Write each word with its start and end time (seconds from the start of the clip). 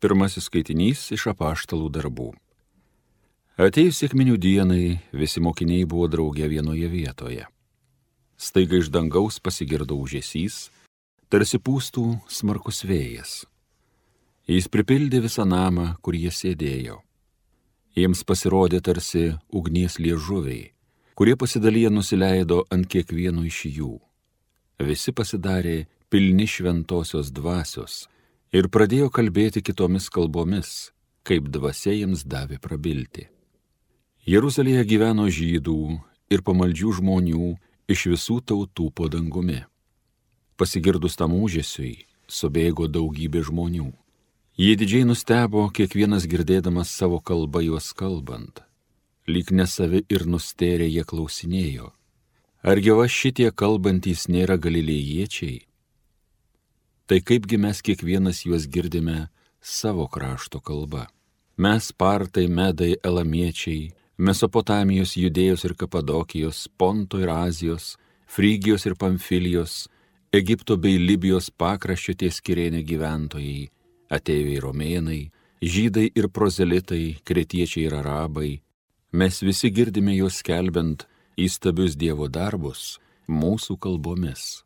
Pirmasis 0.00 0.46
skaitinys 0.48 1.10
iš 1.12 1.26
apaštalų 1.34 1.90
darbų. 1.92 2.30
Atėjus 3.60 3.98
sėkminių 4.00 4.38
dienai, 4.40 4.84
visi 5.12 5.42
mokiniai 5.44 5.84
buvo 5.84 6.06
draugė 6.08 6.46
vienoje 6.48 6.86
vietoje. 6.88 7.42
Staiga 8.40 8.78
iš 8.80 8.88
dangaus 8.88 9.36
pasigirdo 9.44 9.98
užėsys, 10.00 10.70
tarsi 11.28 11.60
pūstų 11.60 12.04
smarkus 12.32 12.80
vėjas. 12.88 13.32
Jis 14.48 14.70
pripildė 14.72 15.20
visą 15.20 15.44
namą, 15.44 15.98
kur 16.00 16.16
jie 16.16 16.32
sėdėjo. 16.32 16.96
Jiems 17.92 18.24
pasirodė 18.24 18.80
tarsi 18.80 19.34
ugnies 19.52 19.98
liežuviai, 20.00 20.70
kurie 21.12 21.34
pasidalyje 21.36 21.90
nusileido 21.92 22.62
ant 22.72 22.88
kiekvieno 22.88 23.44
iš 23.44 23.66
jų. 23.68 23.92
Visi 24.80 25.12
pasidarė 25.12 25.76
pilni 26.08 26.48
šventosios 26.48 27.28
dvasios 27.36 28.06
ir 28.52 28.68
pradėjo 28.68 29.10
kalbėti 29.14 29.62
kitomis 29.62 30.08
kalbomis, 30.10 30.90
kaip 31.26 31.48
dvasia 31.52 31.94
jiems 31.94 32.24
davė 32.26 32.58
prabilti. 32.62 33.28
Jeruzalėje 34.26 34.84
gyveno 34.84 35.26
žydų 35.30 35.80
ir 36.30 36.42
pamaldžių 36.46 36.92
žmonių 37.00 37.54
iš 37.90 38.06
visų 38.12 38.40
tautų 38.46 38.90
po 38.94 39.08
dangumi. 39.10 39.62
Pasigirdus 40.60 41.16
tam 41.16 41.34
užėsiui, 41.38 42.04
subėgo 42.28 42.86
daugybė 42.86 43.42
žmonių. 43.48 43.88
Jie 44.60 44.74
didžiai 44.76 45.06
nustebo, 45.08 45.64
kiekvienas 45.72 46.26
girdėdamas 46.28 46.90
savo 46.92 47.20
kalbą 47.24 47.62
juos 47.64 47.94
kalbant. 47.96 48.60
Lyg 49.30 49.54
nesavi 49.54 50.02
ir 50.10 50.26
nusterė 50.28 50.90
jie 50.90 51.06
klausinėjo. 51.06 51.94
Argi 52.60 52.92
va 52.92 53.06
šitie 53.08 53.48
kalbantys 53.56 54.26
nėra 54.28 54.58
galilėjiečiai? 54.60 55.69
Tai 57.10 57.18
kaipgi 57.26 57.56
mes 57.58 57.80
kiekvienas 57.82 58.44
juos 58.46 58.68
girdime 58.70 59.28
savo 59.60 60.04
krašto 60.06 60.60
kalba. 60.62 61.08
Mes 61.58 61.90
partai, 61.92 62.46
medai, 62.46 62.92
elamiečiai, 63.02 63.88
Mesopotamijos, 64.20 65.16
Judėjos 65.18 65.64
ir 65.66 65.74
Kapadokijos, 65.80 66.68
Ponto 66.78 67.18
ir 67.18 67.32
Azijos, 67.34 67.96
Frygijos 68.30 68.86
ir 68.86 68.94
Pamfilijos, 68.94 69.88
Egipto 70.30 70.76
bei 70.78 71.02
Libijos 71.02 71.50
pakraščio 71.50 72.14
ties 72.22 72.38
kirėnė 72.46 72.84
gyventojai, 72.86 73.66
ateiviai 74.14 74.62
romėnai, 74.62 75.20
žydai 75.58 76.06
ir 76.14 76.30
prozelitai, 76.30 77.18
kretiečiai 77.26 77.88
ir 77.88 77.98
arabai, 78.04 78.52
mes 79.10 79.42
visi 79.42 79.74
girdime 79.74 80.14
juos 80.14 80.38
skelbiant 80.44 81.08
įstabius 81.34 81.98
Dievo 81.98 82.30
darbus 82.30 83.00
mūsų 83.26 83.80
kalbomis. 83.82 84.60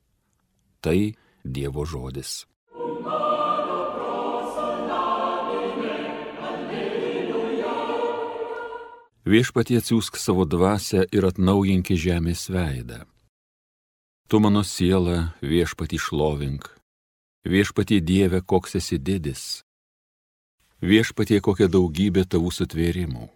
Tai 0.84 1.14
Dievo 1.44 1.84
žodis. 1.84 2.46
Viešpatie 9.24 9.78
atsiųsk 9.80 10.16
savo 10.20 10.44
dvasę 10.44 11.04
ir 11.12 11.24
atnaujinki 11.24 11.96
žemės 11.96 12.48
veidą. 12.52 13.04
Tu 14.28 14.40
mano 14.40 14.60
siela 14.64 15.36
viešpatį 15.40 16.00
šlovink, 16.00 16.68
viešpatie 17.44 18.00
Dieve, 18.00 18.40
koks 18.40 18.76
esi 18.80 18.96
didis, 18.96 19.64
viešpatie 20.80 21.40
kokia 21.44 21.68
daugybė 21.68 22.24
tavų 22.28 22.52
sutvėrimų, 22.52 23.28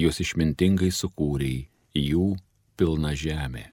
juos 0.00 0.20
išmintingai 0.24 0.88
sukūrei, 0.92 1.68
jų 1.92 2.36
pilna 2.76 3.12
žemė. 3.12 3.68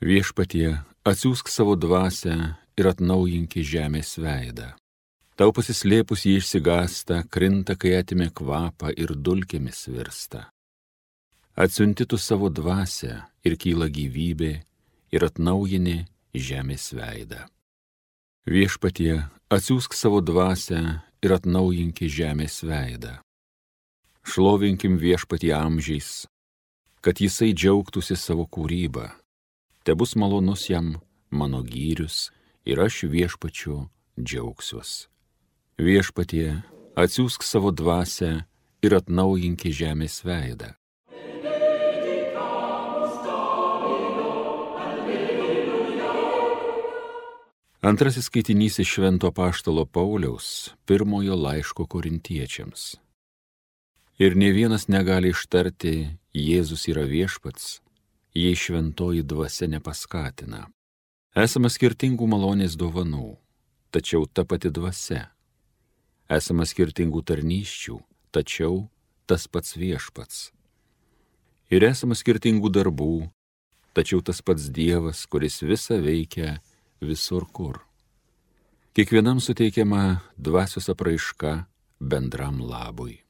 Viešpatie 0.00 0.80
atsiųsk 1.04 1.52
savo 1.52 1.76
dvasę 1.76 2.56
ir 2.78 2.88
atnaujinki 2.92 3.64
žemės 3.66 4.14
veidą. 4.22 4.72
Tau 5.38 5.52
pasislėpus 5.54 6.24
jį 6.26 6.38
išsigasta, 6.40 7.22
krinta, 7.30 7.76
kai 7.78 7.94
atimė 8.00 8.30
kvapą 8.34 8.90
ir 8.90 9.14
dulkėmis 9.14 9.84
virsta. 9.90 10.48
Atsiuntitų 11.58 12.18
savo 12.18 12.50
dvasę 12.50 13.12
ir 13.46 13.54
kyla 13.58 13.86
gyvybė 13.90 14.52
ir 15.14 15.26
atnaujini 15.26 16.00
žemės 16.34 16.90
veidą. 16.94 17.46
Viešpatie, 18.50 19.26
atsiųsk 19.50 19.94
savo 19.94 20.20
dvasę 20.22 20.80
ir 21.22 21.34
atnaujinki 21.34 22.08
žemės 22.10 22.62
veidą. 22.66 23.18
Šlovinkim 24.26 24.98
viešpatį 25.00 25.52
amžiais, 25.56 26.26
kad 27.00 27.22
jisai 27.22 27.52
džiaugtųsi 27.54 28.16
savo 28.18 28.46
kūrybą. 28.46 29.06
Te 29.86 29.94
bus 29.94 30.16
malonus 30.18 30.66
jam 30.68 30.96
mano 31.30 31.62
gyrius 31.62 32.28
ir 32.64 32.80
aš 32.80 33.04
viešpačiu 33.12 33.86
džiaugsiuos. 34.18 35.08
Viešpatie, 35.78 36.62
atsiųsk 36.98 37.42
savo 37.46 37.70
dvasę 37.70 38.32
ir 38.82 38.94
atnaujinki 38.98 39.70
žemės 39.74 40.22
veidą. 40.26 40.74
Antrasis 47.78 48.26
skaitinys 48.26 48.80
iš 48.82 48.88
Švento 48.96 49.30
Paštalo 49.32 49.84
Pauliaus 49.86 50.74
pirmojo 50.86 51.36
laiško 51.38 51.86
korintiečiams. 51.86 52.96
Ir 54.18 54.34
ne 54.36 54.50
vienas 54.50 54.88
negali 54.88 55.30
ištarti, 55.30 56.18
Jėzus 56.34 56.88
yra 56.90 57.04
viešpats, 57.06 57.78
jei 58.34 58.58
šventoji 58.58 59.22
dvasia 59.22 59.70
nepaskatina. 59.70 60.66
Esama 61.38 61.68
skirtingų 61.70 62.26
malonės 62.26 62.72
dovanų, 62.74 63.36
tačiau 63.94 64.24
ta 64.26 64.42
pati 64.42 64.72
dvasia. 64.74 65.28
Esama 66.26 66.64
skirtingų 66.66 67.20
tarnyščių, 67.30 67.98
tačiau 68.34 68.88
tas 69.30 69.44
pats 69.46 69.76
viešpats. 69.78 70.48
Ir 71.70 71.84
esama 71.86 72.16
skirtingų 72.18 72.72
darbų, 72.74 73.28
tačiau 73.94 74.18
tas 74.18 74.42
pats 74.42 74.66
Dievas, 74.74 75.20
kuris 75.30 75.60
visą 75.62 76.00
veikia 76.02 76.56
visur 76.98 77.46
kur. 77.54 77.84
Kiekvienam 78.98 79.38
suteikiama 79.38 80.24
dvasios 80.34 80.90
apraiška 80.90 81.52
bendram 82.00 82.58
labui. 82.66 83.20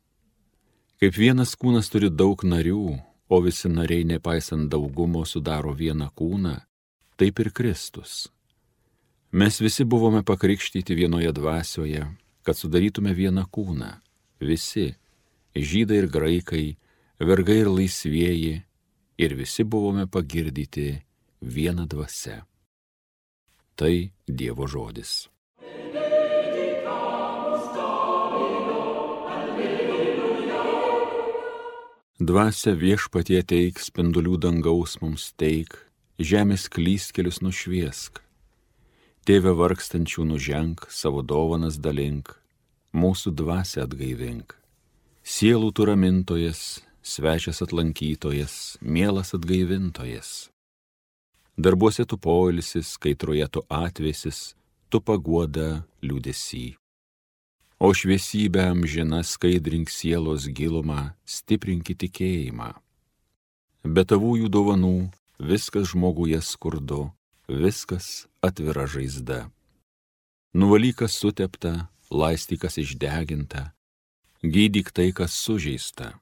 Kaip 0.96 1.12
vienas 1.12 1.52
kūnas 1.60 1.92
turi 1.92 2.08
daug 2.08 2.40
narių, 2.40 2.86
o 3.28 3.42
visi 3.44 3.68
nariai 3.68 4.08
nepaisant 4.08 4.70
daugumo 4.72 5.26
sudaro 5.28 5.76
vieną 5.76 6.08
kūną, 6.16 6.56
taip 7.18 7.40
ir 7.42 7.50
Kristus. 7.50 8.28
Mes 9.30 9.60
visi 9.60 9.84
buvome 9.84 10.22
pakrikštyti 10.24 10.94
vienoje 10.94 11.32
dvasioje, 11.32 12.06
kad 12.42 12.56
sudarytume 12.56 13.12
vieną 13.12 13.44
kūną. 13.50 13.90
Visi- 14.40 14.94
žydai 15.70 15.98
ir 16.02 16.06
graikai, 16.08 16.76
vergai 17.18 17.58
ir 17.60 17.66
laisvieji, 17.66 18.62
ir 19.18 19.34
visi 19.34 19.64
buvome 19.64 20.06
pagirdyti 20.06 21.02
vieną 21.42 21.86
dvasę. 21.86 22.42
Tai 23.74 24.10
Dievo 24.26 24.66
žodis. 24.66 25.28
Dvasia 32.18 32.74
viešpatie 32.74 33.42
teik 33.42 33.78
spindulių 33.78 34.38
dangaus 34.38 35.00
mums 35.00 35.32
teik, 35.38 35.87
žemės 36.18 36.66
klystkelius 36.66 37.38
nušviesk. 37.46 38.18
Tėve 39.22 39.52
vargstančių 39.54 40.24
nuženk, 40.26 40.86
savo 40.90 41.22
dovanas 41.22 41.78
dalink, 41.78 42.32
mūsų 42.92 43.34
dvasę 43.38 43.84
atgaivink. 43.84 44.56
Sielų 45.22 45.70
tu 45.76 45.84
ramintojas, 45.86 46.80
svečias 47.02 47.62
atlankytojas, 47.62 48.78
mielas 48.80 49.34
atgaivintojas. 49.36 50.48
Darbuose 51.58 52.06
tu 52.08 52.18
poilsis, 52.18 52.96
kaitroje 52.98 53.46
tu 53.52 53.62
atvėsis, 53.68 54.54
tu 54.88 55.00
paguoda 55.00 55.84
liūdėsi. 56.02 56.78
O 57.78 57.92
šviesybę 57.94 58.64
amžina 58.72 59.22
skaidrink 59.22 59.90
sielos 59.90 60.48
gilumą, 60.50 61.12
stiprink 61.22 61.92
tikėjimą. 61.94 62.72
Be 63.86 64.02
tavųjų 64.02 64.50
dovanų 64.50 65.10
viskas 65.38 65.88
žmoguje 65.92 66.40
skurdu, 66.42 67.10
viskas 67.48 68.26
atvira 68.42 68.86
žaizda. 68.86 69.50
Nuvalykas 70.54 71.14
sutepta, 71.14 71.88
laistykas 72.10 72.78
išdeginta, 72.78 73.72
gydyk 74.42 74.90
tai, 74.92 75.12
kas 75.12 75.32
sužeista. 75.32 76.18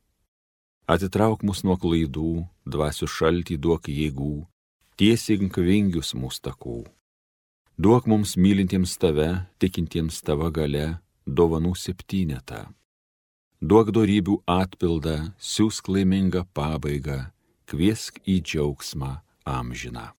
Atitrauk 0.87 1.43
mus 1.43 1.65
nuo 1.67 1.75
klaidų, 1.81 2.47
dvasių 2.69 3.09
šaltį 3.11 3.57
duok 3.59 3.89
jėgų, 3.91 4.47
tiesink 5.01 5.59
vingius 5.59 6.15
mūsų 6.15 6.43
takų. 6.47 6.79
Duok 7.77 8.07
mums 8.07 8.37
mylintiems 8.37 8.95
tave, 8.97 9.47
tikintiems 9.59 10.23
tava 10.23 10.53
gale, 10.55 11.01
dovanų 11.27 11.75
septynetą. 11.77 12.69
Duok 13.61 13.91
darybių 13.97 14.39
atpildą, 14.47 15.33
siūsk 15.41 15.89
laimingą 15.91 16.45
pabaigą, 16.55 17.33
kviesk 17.67 18.21
į 18.27 18.41
džiaugsmą 18.43 19.17
amžiną. 19.47 20.11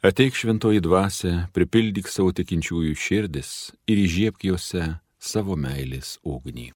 Ateik 0.00 0.32
šventoji 0.32 0.80
dvasia, 0.80 1.32
pripildyk 1.52 2.08
savo 2.08 2.32
tikinčiųjų 2.32 2.96
širdis 2.96 3.50
ir 3.84 4.00
įžiebk 4.00 4.48
juose 4.48 4.86
savo 5.20 5.60
meilės 5.60 6.16
ugnį. 6.24 6.70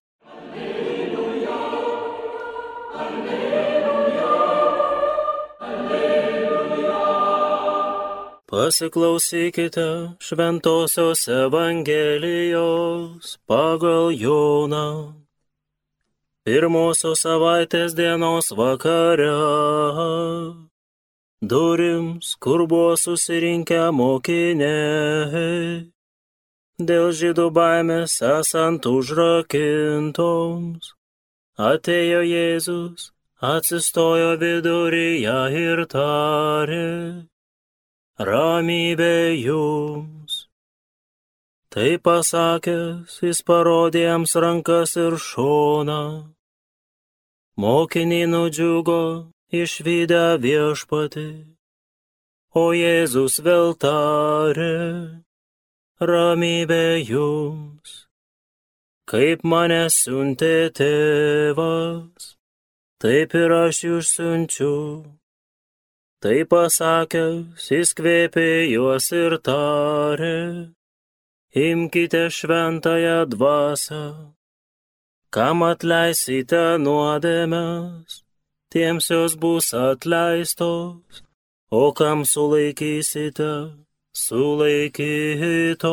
Pasiklausykite 8.55 10.15
šventosios 10.23 11.27
Evangelijos 11.29 13.39
pagal 13.51 14.15
Joną. 14.15 15.15
Pirmosios 16.47 17.27
savaitės 17.27 17.99
dienos 17.99 18.55
vakare 18.55 19.35
durims, 21.43 22.39
kur 22.39 22.71
buvo 22.71 22.95
susirinkę 22.95 23.91
mokiniai. 23.91 25.91
Dėl 26.79 27.11
žydų 27.11 27.51
baimės 27.59 28.23
esant 28.31 28.87
užrakintoms, 28.87 30.95
atėjo 31.59 32.23
Jėzus, 32.31 33.11
atsistojo 33.43 34.39
viduryje 34.39 35.39
ir 35.67 35.91
tarė, 35.91 37.34
ramybė 38.19 39.35
jums. 39.43 40.47
Tai 41.75 41.99
pasakęs, 41.99 43.19
jis 43.27 43.43
parodė 43.43 44.05
jiems 44.07 44.37
rankas 44.39 44.95
ir 44.95 45.17
šoną. 45.19 46.31
Mokiniai 47.59 48.31
nudžiugo 48.31 49.31
išvydę 49.51 50.39
viešpatį. 50.39 51.29
O 52.55 52.71
Jėzus 52.71 53.41
vėl 53.43 53.75
tarė, 53.83 55.19
ramybė 55.99 57.03
jums, 57.03 58.07
kaip 59.11 59.43
mane 59.43 59.89
siuntė 59.91 60.71
tėvas, 60.71 62.31
taip 63.03 63.35
ir 63.35 63.57
aš 63.59 63.83
jūs 63.89 64.15
siunčiu. 64.15 64.79
Tai 66.25 66.39
pasakęs, 66.49 67.67
jis 67.69 67.91
kvėpė 67.99 68.45
juos 68.71 69.11
ir 69.13 69.35
tarė, 69.45 70.39
imkite 71.53 72.23
šventąją 72.33 73.19
dvasę, 73.35 74.01
kam 75.29 75.61
atleisite 75.69 76.63
nuodėmes 76.81 78.25
tiems 78.73 79.13
jos 79.13 79.37
bus 79.37 79.69
atleistos, 79.77 81.23
o 81.69 81.93
kam 81.93 82.25
sulaikysite, 82.25 83.53
sulaikytos. 84.25 85.85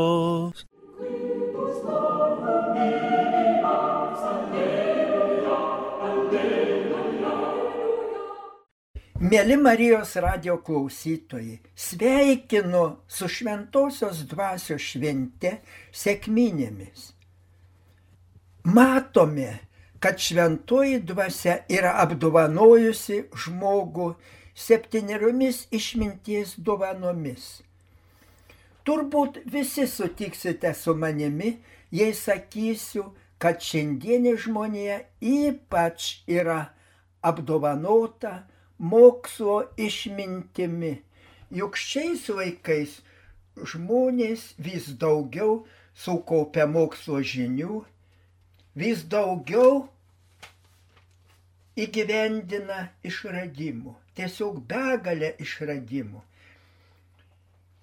Mėly 9.22 9.54
Marijos 9.54 10.16
radio 10.18 10.56
klausytojai, 10.66 11.60
sveikinu 11.78 12.80
su 13.06 13.28
šventosios 13.30 14.24
dvasios 14.26 14.82
švente 14.82 15.52
sėkminėmis. 15.94 17.04
Matome, 18.66 19.52
kad 20.02 20.18
šventoji 20.18 21.04
dvasia 21.06 21.60
yra 21.70 21.92
apdovanojusi 22.02 23.20
žmogų 23.44 24.08
septyneriomis 24.58 25.68
išminties 25.70 26.56
dovanomis. 26.58 27.60
Turbūt 28.82 29.44
visi 29.46 29.86
sutiksite 29.86 30.74
su 30.74 30.96
manimi, 30.98 31.60
jei 31.94 32.16
sakysiu, 32.18 33.12
kad 33.38 33.62
šiandienė 33.62 34.34
žmonija 34.48 34.98
ypač 35.22 36.24
yra 36.26 36.64
apdovanota 37.22 38.40
mokslo 38.82 39.62
išmintimi. 39.78 40.98
Juk 41.54 41.78
šiais 41.78 42.26
laikais 42.34 42.98
žmonės 43.56 44.52
vis 44.58 44.90
daugiau 44.98 45.62
sukaupia 45.94 46.66
mokslo 46.66 47.22
žinių 47.22 47.82
vis 48.82 49.04
daugiau 49.12 49.86
įgyvendina 51.78 52.90
išradimų, 53.08 53.94
tiesiog 54.18 54.60
begalę 54.68 55.34
išradimų. 55.44 56.22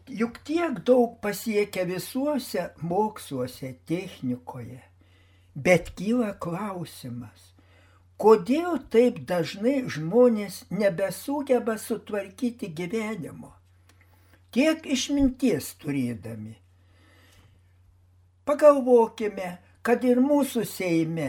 Juk 0.09 0.41
tiek 0.49 0.81
daug 0.89 1.19
pasiekia 1.21 1.85
visuose 1.89 2.71
moksluose, 2.81 3.75
technikoje, 3.89 4.81
bet 5.53 5.93
kyla 5.99 6.33
klausimas, 6.41 7.53
kodėl 8.19 8.79
taip 8.93 9.21
dažnai 9.31 9.83
žmonės 9.95 10.65
nebesugeba 10.71 11.77
sutvarkyti 11.79 12.73
gyvenimo, 12.81 13.53
tiek 14.51 14.87
išminties 14.87 15.75
turėdami. 15.83 16.57
Pagalvokime, 18.49 19.59
kad 19.85 20.05
ir 20.09 20.19
mūsų 20.25 20.65
Seime 20.67 21.29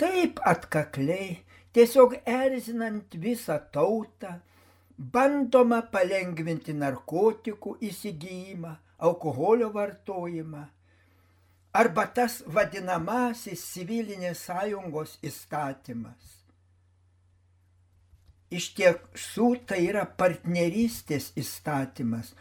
taip 0.00 0.40
atkakliai, 0.46 1.40
tiesiog 1.74 2.18
erzinant 2.28 3.16
visą 3.24 3.58
tautą, 3.74 4.36
bandoma 4.96 5.80
palengvinti 5.92 6.74
narkotikų 6.76 7.78
įsigijimą, 7.88 8.74
alkoholio 9.08 9.70
vartojimą, 9.74 10.66
arba 11.72 12.06
tas 12.10 12.40
vadinamasis 12.46 13.62
civilinės 13.72 14.42
sąjungos 14.48 15.16
įstatymas. 15.26 16.36
Iš 18.50 18.72
tiesų 18.74 19.50
tai 19.70 19.84
yra 19.86 20.02
partnerystės 20.18 21.30
įstatymas, 21.38 22.32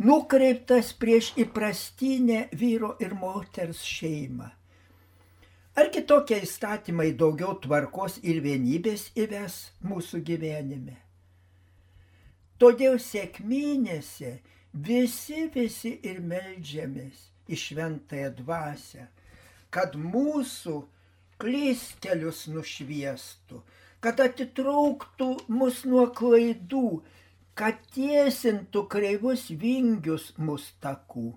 nukreiptas 0.00 0.94
prieš 0.96 1.34
įprastinę 1.44 2.46
vyro 2.56 2.94
ir 3.04 3.12
moters 3.12 3.82
šeimą. 3.84 4.48
Ar 5.78 5.92
kitokie 5.94 6.40
įstatymai 6.42 7.12
daugiau 7.14 7.52
tvarkos 7.62 8.16
ir 8.24 8.40
vienybės 8.42 9.10
įves 9.14 9.60
mūsų 9.84 10.24
gyvenime? 10.26 10.96
Todėl 12.58 12.96
sėkminėse 12.98 14.38
visi, 14.72 15.44
visi 15.54 15.92
ir 16.02 16.18
melžiamės 16.24 17.27
į 17.48 17.58
šventąją 17.64 18.30
dvasę, 18.42 19.08
kad 19.74 19.96
mūsų 19.98 20.76
klystelius 21.42 22.46
nušviestų, 22.52 23.60
kad 24.04 24.20
atitrauktų 24.22 25.28
mus 25.50 25.84
nuo 25.88 26.06
klaidų, 26.20 27.00
kad 27.58 27.80
tiesintų 27.94 28.84
kreivus 28.92 29.48
vingius 29.50 30.32
mūsų 30.38 30.74
takų. 30.84 31.28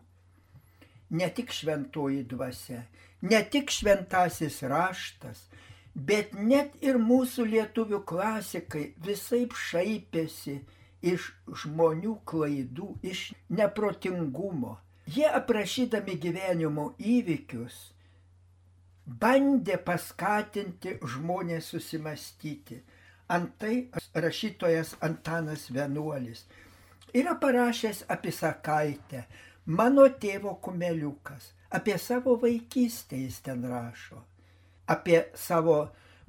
Ne 1.11 1.27
tik 1.37 1.51
šventoji 1.51 2.21
dvasia, 2.29 2.83
ne 3.21 3.41
tik 3.53 3.73
šventasis 3.73 4.61
raštas, 4.71 5.47
bet 5.95 6.35
net 6.37 6.77
ir 6.85 6.99
mūsų 7.01 7.47
lietuvių 7.55 8.03
klasikai 8.07 8.85
visai 9.07 9.43
šaipėsi 9.65 10.61
iš 11.01 11.31
žmonių 11.63 12.15
klaidų, 12.25 12.93
iš 13.01 13.31
neprotingumo. 13.49 14.77
Jie 15.11 15.27
aprašydami 15.27 16.15
gyvenimo 16.23 16.91
įvykius 17.13 17.77
bandė 19.21 19.77
paskatinti 19.85 20.97
žmonės 21.13 21.71
susimastyti. 21.73 22.81
Antai 23.31 23.75
rašytojas 24.13 24.97
Antanas 25.07 25.69
Vienuolis 25.71 26.45
yra 27.15 27.37
parašęs 27.39 28.05
apie 28.11 28.31
Sakaitę, 28.35 29.23
mano 29.65 30.07
tėvo 30.19 30.57
kumeliukas 30.63 31.53
apie 31.71 31.97
savo 31.97 32.35
vaikystę 32.35 33.17
jis 33.17 33.39
ten 33.41 33.63
rašo, 33.65 34.19
apie 34.87 35.23
savo 35.35 35.77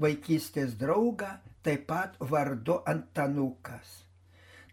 vaikystės 0.03 0.77
draugą, 0.79 1.33
taip 1.63 1.87
pat 1.91 2.15
vardu 2.19 2.79
Antanukas. 2.87 4.03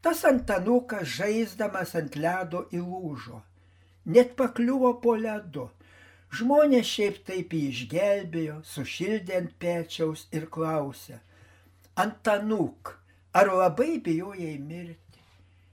Tas 0.02 0.22
Antanukas 0.26 1.10
žaisdamas 1.18 1.96
ant 1.98 2.16
ledo 2.16 2.68
įlūžo, 2.74 3.42
net 4.06 4.36
pakliuvo 4.40 4.94
po 5.04 5.16
ledu. 5.16 5.70
Žmonės 6.36 6.86
šiaip 6.86 7.24
taip 7.26 7.54
jį 7.58 7.64
išgelbėjo, 7.74 8.60
sušildė 8.64 9.38
ant 9.40 9.56
pečiaus 9.60 10.28
ir 10.32 10.46
klausė, 10.54 11.18
Antanuk, 12.00 12.94
ar 13.34 13.50
labai 13.52 13.98
bijojai 14.04 14.58
mirti? 14.62 15.24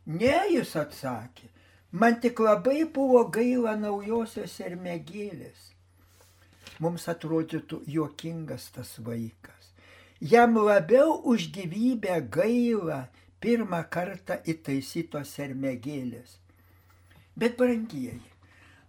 Ne, 0.06 0.38
jis 0.50 0.72
atsakė, 0.80 1.50
Man 1.92 2.20
tik 2.20 2.40
labai 2.40 2.82
buvo 2.94 3.22
gaila 3.32 3.76
naujosios 3.78 4.58
ermegėlės. 4.60 5.70
Mums 6.82 7.06
atrodytų 7.08 7.78
juokingas 7.88 8.66
tas 8.74 8.90
vaikas. 9.06 9.70
Jam 10.20 10.58
labiau 10.58 11.14
už 11.32 11.46
gyvybę 11.54 12.18
gaila 12.36 13.06
pirmą 13.40 13.80
kartą 13.88 14.36
įtaisytos 14.44 15.32
ermegėlės. 15.46 16.36
Bet 17.36 17.58
brangieji, 17.58 18.22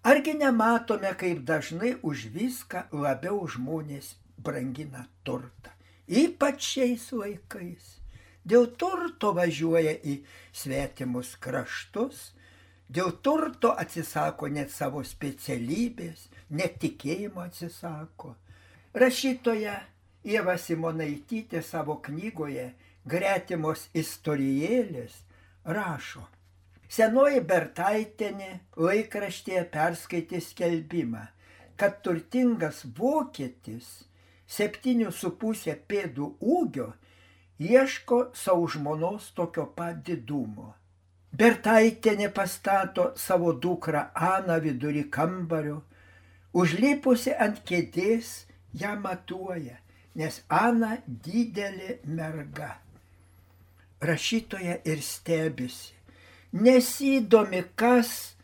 argi 0.07 0.33
nematome, 0.39 1.11
kaip 1.19 1.43
dažnai 1.43 1.97
už 2.01 2.29
viską 2.31 2.85
labiau 2.95 3.41
žmonės 3.43 4.13
brangina 4.39 5.03
turtą, 5.27 5.73
ypač 6.07 6.63
šiais 6.73 7.09
laikais. 7.11 7.97
Dėl 8.47 8.69
turto 8.79 9.33
važiuoja 9.35 9.97
į 10.07 10.21
svetimus 10.55 11.33
kraštus, 11.43 12.31
dėl 12.87 13.11
turto 13.19 13.73
atsisako 13.75 14.47
net 14.47 14.71
savo 14.71 15.03
specialybės, 15.03 16.29
net 16.55 16.79
tikėjimo 16.79 17.43
atsisako. 17.43 18.37
Rašytoja 18.95 19.75
Ieva 20.23 20.55
Simonaitytė 20.55 21.59
savo 21.63 21.99
knygoje 22.07 22.71
Gretimos 23.03 23.89
istorijėlės 23.91 25.19
rašo. 25.67 26.23
Senoji 26.87 27.41
Bertaitėnė 27.43 28.51
laikraštėje 28.79 29.63
perskaitė 29.73 30.39
skelbimą, 30.43 31.25
kad 31.75 31.99
turtingas 32.05 32.85
vokietis 32.97 33.89
septynių 34.47 35.11
su 35.11 35.33
pusė 35.41 35.75
pėdų 35.91 36.29
ūgio 36.39 36.87
ieško 37.59 38.19
savo 38.33 38.69
žmonos 38.71 39.31
tokio 39.35 39.65
pat 39.75 39.99
didumo. 40.07 40.73
Bertaitėnė 41.37 42.29
pastato 42.33 43.11
savo 43.19 43.51
dukrą 43.53 44.07
Aną 44.15 44.61
vidury 44.63 45.03
kambario, 45.11 45.81
užlipusi 46.53 47.35
ant 47.35 47.59
kėdės 47.67 48.47
ją 48.73 48.95
matuoja, 49.03 49.75
nes 50.15 50.39
Ana 50.47 50.95
didelė 51.07 51.99
merga. 52.05 52.77
Rašytoja 54.01 54.79
ir 54.85 55.03
stebisi, 55.03 55.96
nesidomi, 56.65 57.63
kas 57.79 58.35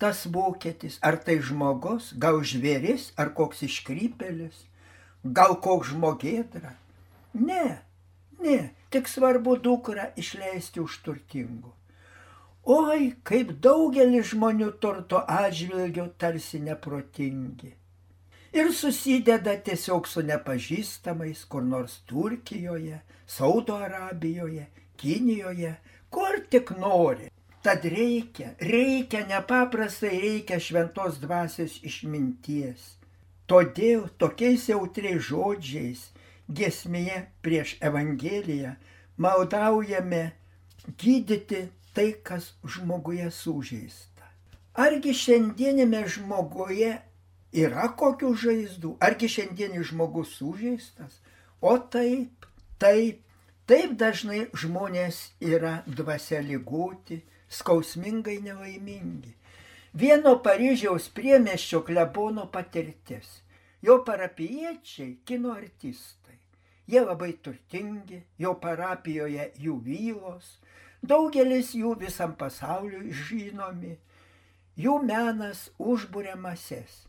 tas 0.00 0.24
vokietis, 0.26 0.98
ar 1.02 1.18
tai 1.26 1.38
žmogus, 1.40 2.12
gal 2.20 2.40
žvėris, 2.44 3.12
ar 3.20 3.32
koks 3.36 3.62
iškrypelis, 3.68 4.64
gal 5.24 5.56
koks 5.64 5.92
žmogėdra. 5.92 6.74
Ne, 7.34 7.78
ne, 8.42 8.58
tik 8.90 9.08
svarbu 9.10 9.56
dukrą 9.62 10.10
išleisti 10.20 10.82
už 10.82 10.98
turtingų. 11.06 11.72
Oi, 12.74 13.14
kaip 13.28 13.56
daugelis 13.64 14.32
žmonių 14.32 14.74
turto 14.80 15.20
atžvilgių 15.28 16.10
tarsi 16.18 16.62
neprotingi 16.64 17.74
ir 18.54 18.70
susideda 18.72 19.56
tiesiog 19.66 20.06
su 20.08 20.22
nepažįstamais 20.22 21.44
kur 21.50 21.62
nors 21.66 21.98
Turkijoje, 22.06 23.00
Saudo 23.26 23.76
Arabijoje, 23.76 24.66
Kinijoje, 24.96 25.74
kur 26.10 26.38
tik 26.50 26.70
nori. 26.78 27.30
Tad 27.64 27.86
reikia, 27.88 28.50
reikia 28.60 29.22
nepaprastai 29.28 30.18
reikia 30.20 30.58
šventos 30.60 31.16
dvasios 31.22 31.78
išminties. 31.88 32.98
Todėl 33.48 34.10
tokiais 34.20 34.66
jautriais 34.68 35.24
žodžiais 35.30 36.02
gesmėje 36.48 37.22
prieš 37.44 37.76
Evangeliją 37.80 38.74
maldaujame 39.16 40.26
gydyti 41.00 41.64
tai, 41.96 42.10
kas 42.20 42.52
žmoguje 42.68 43.30
sužeista. 43.32 44.28
Argi 44.76 45.14
šiandienime 45.16 46.04
žmoguje 46.10 46.92
Yra 47.54 47.86
kokių 47.94 48.32
žaizdų? 48.34 48.96
Argi 49.06 49.28
šiandienis 49.30 49.92
žmogus 49.92 50.32
sužeistas? 50.40 51.20
O 51.62 51.76
taip, 51.78 52.48
taip, 52.82 53.20
taip 53.70 53.92
dažnai 54.00 54.48
žmonės 54.58 55.20
yra 55.38 55.76
dvasia 55.86 56.40
lygoti, 56.42 57.20
skausmingai 57.48 58.38
nelaimingi. 58.44 59.34
Vieno 59.94 60.36
Paryžiaus 60.42 61.08
priemeščio 61.14 61.84
klebono 61.86 62.48
patirtis. 62.50 63.40
Jo 63.84 64.00
parapiečiai 64.06 65.18
kino 65.28 65.52
artistai. 65.52 66.38
Jie 66.86 67.00
labai 67.04 67.32
turtingi, 67.44 68.22
jo 68.38 68.54
parapijoje 68.60 69.50
jų 69.60 69.76
vylos, 69.84 70.58
daugelis 71.00 71.72
jų 71.76 71.94
visam 72.00 72.34
pasauliu 72.36 73.04
žinomi. 73.12 73.94
Jų 74.76 74.98
menas 75.06 75.68
užbūrė 75.78 76.34
mases. 76.36 77.04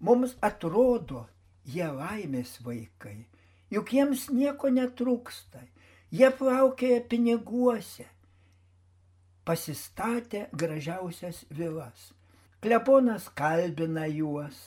Mums 0.00 0.36
atrodo, 0.40 1.26
jie 1.64 1.86
laimės 1.86 2.56
vaikai, 2.64 3.24
juk 3.70 3.92
jiems 3.94 4.28
nieko 4.34 4.70
netrūksta, 4.70 5.60
jie 6.10 6.30
plaukėja 6.38 7.02
piniguose, 7.10 8.06
pasistatė 9.48 10.46
gražiausias 10.52 11.42
vilas. 11.50 12.10
Kleponas 12.62 13.26
kalbina 13.34 14.06
juos, 14.06 14.58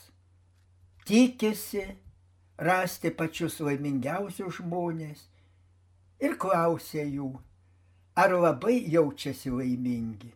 tikisi 1.08 1.86
rasti 2.58 3.12
pačius 3.12 3.62
laimingiausius 3.64 4.60
žmonės 4.60 5.24
ir 6.20 6.36
klausia 6.40 7.06
jų, 7.08 7.32
ar 8.20 8.36
labai 8.36 8.82
jaučiasi 8.92 9.54
laimingi. 9.56 10.34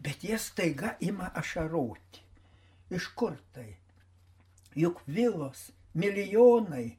Bet 0.00 0.24
jie 0.24 0.38
staiga 0.38 0.94
ima 1.04 1.28
ašaroti. 1.34 2.26
Iš 2.90 3.12
kur 3.14 3.36
tai? 3.54 3.80
juk 4.74 5.02
vilos, 5.06 5.70
milijonai, 5.94 6.96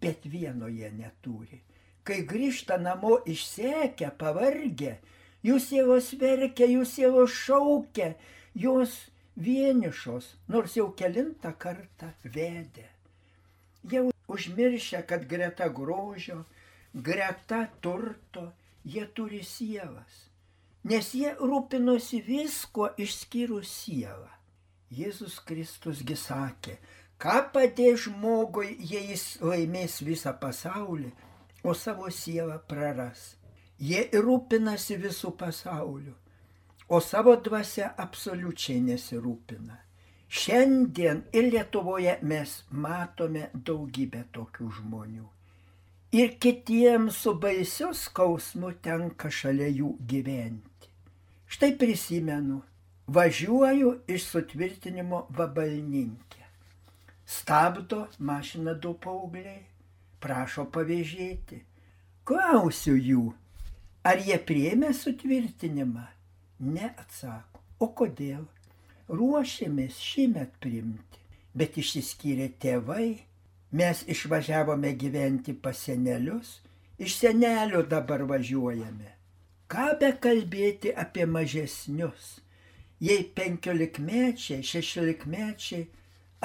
bet 0.00 0.24
vieno 0.24 0.68
jie 0.68 0.90
neturi. 0.92 1.60
Kai 2.04 2.22
grįžta 2.24 2.78
namo 2.80 3.18
išsekę, 3.28 4.10
pavargę, 4.18 4.96
jų 5.46 5.58
sielos 5.62 6.12
verkia, 6.20 6.66
jų 6.66 6.84
sielos 6.88 7.34
šaukia, 7.34 8.12
jos 8.54 8.96
vienišos, 9.38 10.34
nors 10.50 10.76
jau 10.76 10.88
kelintą 10.98 11.52
kartą 11.58 12.12
vedė. 12.24 12.88
Jau 13.88 14.08
užmiršę, 14.28 15.04
kad 15.06 15.26
greta 15.28 15.68
grožio, 15.68 16.42
greta 16.92 17.66
turto, 17.80 18.50
jie 18.84 19.06
turi 19.14 19.42
sielas, 19.44 20.24
nes 20.84 21.12
jie 21.14 21.34
rūpinosi 21.38 22.20
visko 22.26 22.90
išskyrus 22.98 23.70
sielą. 23.84 24.30
Jėzus 24.88 25.36
Kristusgi 25.44 26.16
sakė, 26.16 26.78
ką 27.20 27.40
padės 27.52 28.06
žmogui, 28.06 28.70
jei 28.80 29.10
jis 29.10 29.24
laimės 29.44 29.98
visą 30.00 30.32
pasaulį, 30.40 31.10
o 31.62 31.74
savo 31.76 32.08
sielą 32.08 32.56
praras. 32.70 33.34
Jie 33.78 34.08
rūpinasi 34.12 34.98
visų 34.98 35.32
pasauliu, 35.38 36.14
o 36.88 37.00
savo 37.00 37.36
dvasia 37.36 37.92
absoliučiai 38.04 38.80
nesirūpina. 38.88 39.76
Šiandien 40.28 41.22
ir 41.32 41.50
Lietuvoje 41.52 42.18
mes 42.22 42.54
matome 42.70 43.48
daugybę 43.54 44.24
tokių 44.34 44.70
žmonių. 44.80 45.28
Ir 46.18 46.34
kitiems 46.40 47.22
su 47.22 47.34
baisiu 47.40 47.92
skausmu 47.94 48.72
tenka 48.84 49.30
šalia 49.30 49.68
jų 49.68 49.94
gyventi. 50.08 50.90
Štai 51.48 51.72
prisimenu, 51.80 52.62
Važiuoju 53.08 53.90
iš 54.12 54.24
sutvirtinimo 54.28 55.22
vabalninkė. 55.36 56.42
Stabdo 57.24 58.02
mašiną 58.30 58.74
du 58.84 58.90
paaugliai, 59.04 59.62
prašo 60.20 60.66
pavėžėti. 60.74 61.62
Klausiu 62.28 62.98
jų, 62.98 63.22
ar 64.04 64.22
jie 64.22 64.38
priemė 64.50 64.92
sutvirtinimą? 64.94 66.06
Ne 66.60 66.92
atsako. 66.96 67.62
O 67.78 67.90
kodėl? 68.00 68.46
Ruošėmės 69.08 70.00
šįmet 70.04 70.58
priimti, 70.60 71.22
bet 71.54 71.78
išsiskyrė 71.80 72.50
tėvai, 72.60 73.06
mes 73.72 74.02
išvažiavome 74.04 74.90
gyventi 75.00 75.54
pas 75.54 75.78
senelius, 75.86 76.58
iš 76.98 77.16
senelio 77.22 77.84
dabar 77.86 78.26
važiuojame. 78.28 79.14
Ką 79.68 79.88
be 80.00 80.12
kalbėti 80.20 80.92
apie 80.92 81.24
mažesnius? 81.28 82.36
jei 83.00 83.22
penkiolikmečiai, 83.34 84.64
šešiolikmečiai 84.66 85.86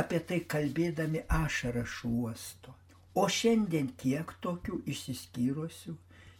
apie 0.01 0.19
tai 0.29 0.39
kalbėdami 0.53 1.25
ašarą 1.41 1.83
šuosto. 1.95 2.73
O 3.17 3.27
šiandien 3.29 3.91
kiek 3.97 4.33
tokių 4.41 4.79
išsiskyrusių, 4.89 5.93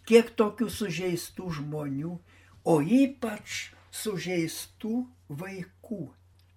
kiek 0.10 0.31
tokių 0.39 0.69
sužeistų 0.77 1.50
žmonių, 1.60 2.13
o 2.63 2.75
ypač 2.81 3.74
sužeistų 3.93 4.93
vaikų. 5.41 6.03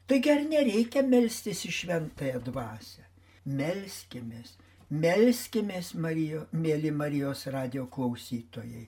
Taigi 0.06 0.32
ar 0.34 0.44
nereikia 0.50 1.02
melstis 1.06 1.64
į 1.66 1.72
šventąją 1.80 2.42
dvasę? 2.46 3.06
Melskimės, 3.46 4.54
melskimės, 4.90 5.94
Marijo, 5.94 6.46
mėly 6.52 6.92
Marijos 6.94 7.46
radio 7.50 7.86
klausytojai. 7.90 8.86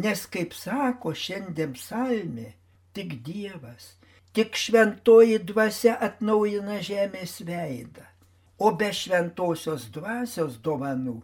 Nes, 0.00 0.26
kaip 0.30 0.52
sako 0.54 1.14
šiandien 1.16 1.72
psalmė, 1.76 2.52
tik 2.94 3.18
Dievas, 3.26 3.94
Tik 4.32 4.54
šventoji 4.54 5.40
dvasia 5.42 5.96
atnaujina 6.06 6.76
žemės 6.86 7.40
veidą. 7.42 8.04
O 8.62 8.70
be 8.78 8.92
šventosios 8.94 9.88
dvasios 9.90 10.60
dovanų 10.62 11.16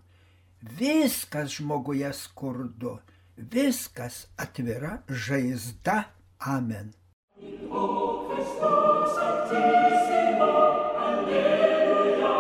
Viskas 0.75 1.51
žmoguje 1.51 2.13
skurdu, 2.13 2.99
viskas 3.37 4.27
atvira 4.37 4.99
žaizda. 5.09 6.03
Amen. 6.39 6.93
In 7.41 7.69
hoc 7.71 8.33
Christus 8.35 9.17
altissimo, 9.29 10.53
alleluja, 11.07 12.35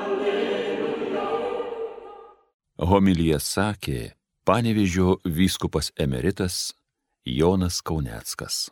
alleluja. 0.00 1.26
Homilija 2.78 3.38
sakė 3.38 4.12
Panevežio 4.44 5.18
vyskupas 5.24 5.92
emeritas 6.00 6.74
Jonas 7.24 7.82
Kauneckas. 7.84 8.70